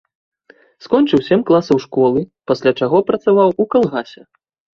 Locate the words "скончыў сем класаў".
0.85-1.77